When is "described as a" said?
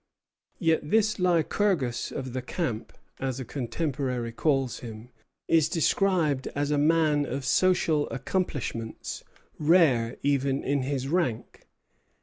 5.69-6.79